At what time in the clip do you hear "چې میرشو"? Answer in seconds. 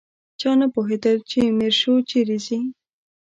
1.29-1.93